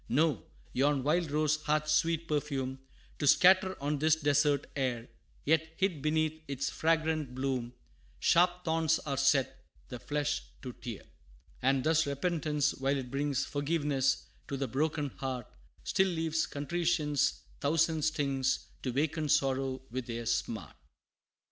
[0.09, 2.79] No yon wild rose hath sweet perfume
[3.19, 5.07] To scatter on this desert air;
[5.45, 7.75] Yet, hid beneath its fragrant bloom,
[8.17, 11.03] Sharp thorns are set, the flesh to tear.
[11.61, 15.45] And thus, repentance, while it brings Forgiveness to the broken heart,
[15.83, 20.75] Still leaves contrition's thousand stings To waken sorrow with their smart.